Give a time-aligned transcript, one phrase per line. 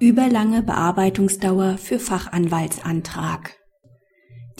[0.00, 3.56] Überlange Bearbeitungsdauer für Fachanwaltsantrag.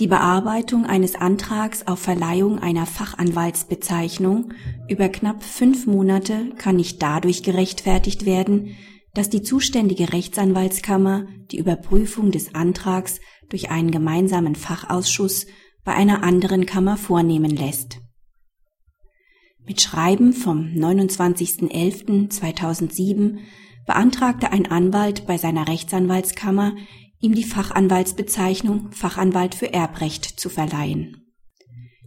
[0.00, 4.52] Die Bearbeitung eines Antrags auf Verleihung einer Fachanwaltsbezeichnung
[4.88, 8.74] über knapp fünf Monate kann nicht dadurch gerechtfertigt werden,
[9.14, 15.46] dass die zuständige Rechtsanwaltskammer die Überprüfung des Antrags durch einen gemeinsamen Fachausschuss
[15.84, 18.00] bei einer anderen Kammer vornehmen lässt.
[19.64, 23.38] Mit Schreiben vom 29.11.2007
[23.88, 26.76] beantragte ein Anwalt bei seiner Rechtsanwaltskammer,
[27.20, 31.24] ihm die Fachanwaltsbezeichnung Fachanwalt für Erbrecht zu verleihen.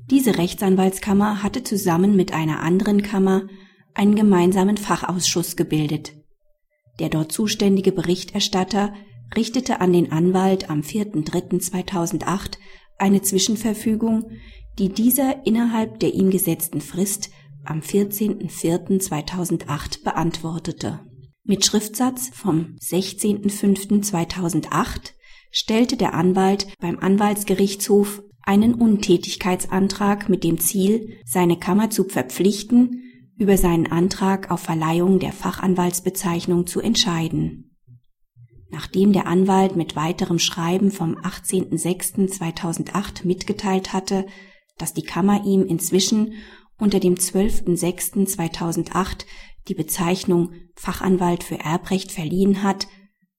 [0.09, 3.47] Diese Rechtsanwaltskammer hatte zusammen mit einer anderen Kammer
[3.95, 6.13] einen gemeinsamen Fachausschuss gebildet.
[6.99, 8.93] Der dort zuständige Berichterstatter
[9.35, 12.59] richtete an den Anwalt am 4.3.2008
[12.99, 14.29] eine Zwischenverfügung,
[14.77, 17.31] die dieser innerhalb der ihm gesetzten Frist
[17.65, 20.99] am 14.04.2008 beantwortete
[21.43, 25.13] mit Schriftsatz vom 16.05.2008
[25.51, 33.03] stellte der Anwalt beim Anwaltsgerichtshof einen Untätigkeitsantrag mit dem Ziel, seine Kammer zu verpflichten,
[33.37, 37.76] über seinen Antrag auf Verleihung der Fachanwaltsbezeichnung zu entscheiden.
[38.70, 44.26] Nachdem der Anwalt mit weiterem Schreiben vom 18.06.2008 mitgeteilt hatte,
[44.77, 46.33] dass die Kammer ihm inzwischen
[46.77, 49.26] unter dem 12.06.2008
[49.67, 52.87] die Bezeichnung Fachanwalt für Erbrecht verliehen hat,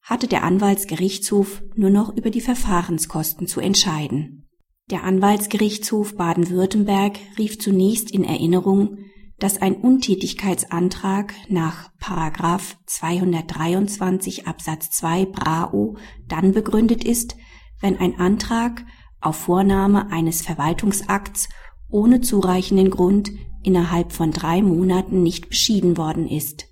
[0.03, 4.49] hatte der Anwaltsgerichtshof nur noch über die Verfahrenskosten zu entscheiden.
[4.91, 8.99] Der Anwaltsgerichtshof Baden-Württemberg rief zunächst in Erinnerung,
[9.39, 15.97] dass ein Untätigkeitsantrag nach 223 Absatz 2 Brao
[16.29, 17.37] dann begründet ist,
[17.81, 18.85] wenn ein Antrag
[19.21, 21.49] auf Vornahme eines Verwaltungsakts
[21.89, 23.33] ohne zureichenden Grund
[23.63, 26.67] innerhalb von drei Monaten nicht beschieden worden ist.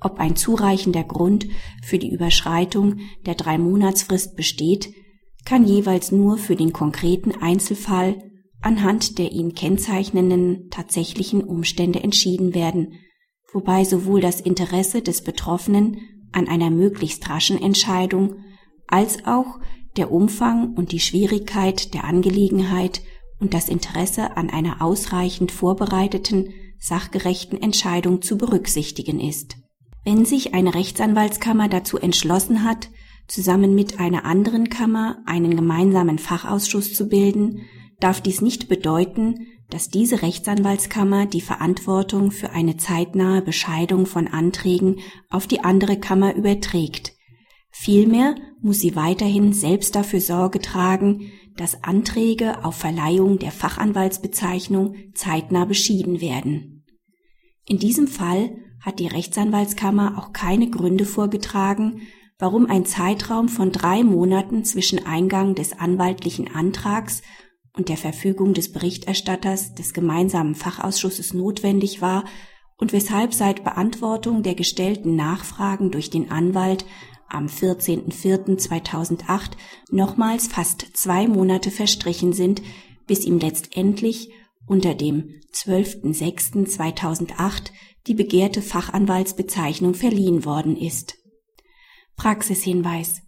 [0.00, 1.46] Ob ein zureichender Grund
[1.82, 4.92] für die Überschreitung der Drei-Monatsfrist besteht,
[5.44, 8.22] kann jeweils nur für den konkreten Einzelfall
[8.60, 12.94] anhand der ihn kennzeichnenden tatsächlichen Umstände entschieden werden,
[13.52, 15.98] wobei sowohl das Interesse des Betroffenen
[16.32, 18.36] an einer möglichst raschen Entscheidung
[18.88, 19.60] als auch
[19.96, 23.02] der Umfang und die Schwierigkeit der Angelegenheit
[23.38, 29.56] und das Interesse an einer ausreichend vorbereiteten, sachgerechten Entscheidung zu berücksichtigen ist.
[30.04, 32.88] Wenn sich eine Rechtsanwaltskammer dazu entschlossen hat,
[33.26, 37.62] zusammen mit einer anderen Kammer einen gemeinsamen Fachausschuss zu bilden,
[37.98, 45.00] darf dies nicht bedeuten, dass diese Rechtsanwaltskammer die Verantwortung für eine zeitnahe Bescheidung von Anträgen
[45.28, 47.15] auf die andere Kammer überträgt.
[47.78, 55.66] Vielmehr muss sie weiterhin selbst dafür Sorge tragen, dass Anträge auf Verleihung der Fachanwaltsbezeichnung zeitnah
[55.66, 56.84] beschieden werden.
[57.68, 62.00] In diesem Fall hat die Rechtsanwaltskammer auch keine Gründe vorgetragen,
[62.38, 67.20] warum ein Zeitraum von drei Monaten zwischen Eingang des anwaltlichen Antrags
[67.74, 72.24] und der Verfügung des Berichterstatters des gemeinsamen Fachausschusses notwendig war
[72.78, 76.86] und weshalb seit Beantwortung der gestellten Nachfragen durch den Anwalt
[77.28, 79.50] am 14.04.2008
[79.90, 82.62] nochmals fast zwei Monate verstrichen sind,
[83.06, 84.30] bis ihm letztendlich
[84.66, 87.70] unter dem 12.06.2008
[88.06, 91.18] die begehrte Fachanwaltsbezeichnung verliehen worden ist.
[92.16, 93.22] Praxishinweis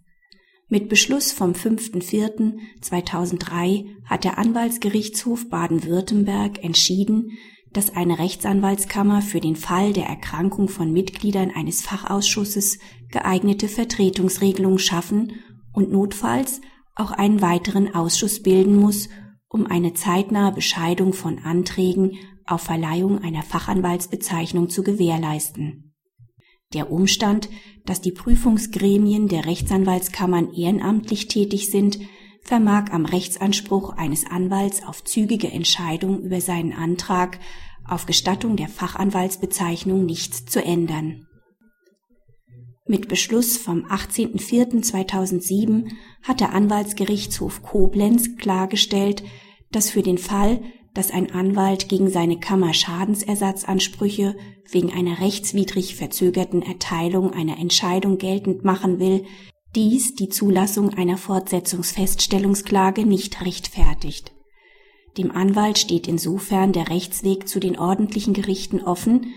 [0.71, 7.31] mit Beschluss vom 5.04.2003 hat der Anwaltsgerichtshof Baden-Württemberg entschieden,
[7.73, 15.33] dass eine Rechtsanwaltskammer für den Fall der Erkrankung von Mitgliedern eines Fachausschusses geeignete Vertretungsregelungen schaffen
[15.73, 16.61] und notfalls
[16.95, 19.09] auch einen weiteren Ausschuss bilden muss,
[19.47, 25.93] um eine zeitnahe Bescheidung von Anträgen auf Verleihung einer Fachanwaltsbezeichnung zu gewährleisten.
[26.73, 27.49] Der Umstand,
[27.85, 31.99] dass die Prüfungsgremien der Rechtsanwaltskammern ehrenamtlich tätig sind,
[32.41, 37.39] vermag am Rechtsanspruch eines Anwalts auf zügige Entscheidung über seinen Antrag
[37.87, 41.25] auf Gestattung der Fachanwaltsbezeichnung nichts zu ändern.
[42.87, 45.91] Mit Beschluss vom 18.04.2007
[46.23, 49.23] hat der Anwaltsgerichtshof Koblenz klargestellt,
[49.71, 50.61] dass für den Fall,
[50.95, 54.35] dass ein Anwalt gegen seine Kammer Schadensersatzansprüche
[54.71, 59.25] wegen einer rechtswidrig verzögerten Erteilung einer Entscheidung geltend machen will,
[59.75, 64.33] dies die Zulassung einer Fortsetzungsfeststellungsklage nicht rechtfertigt.
[65.17, 69.33] Dem Anwalt steht insofern der Rechtsweg zu den ordentlichen Gerichten offen,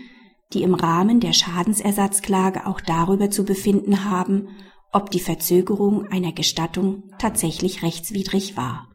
[0.53, 4.49] die im Rahmen der Schadensersatzklage auch darüber zu befinden haben,
[4.91, 8.92] ob die Verzögerung einer Gestattung tatsächlich rechtswidrig war